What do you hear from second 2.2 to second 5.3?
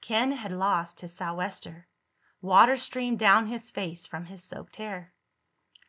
Water streamed down his face from his soaked hair.